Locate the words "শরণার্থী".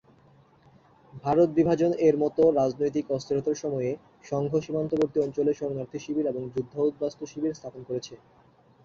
5.53-5.99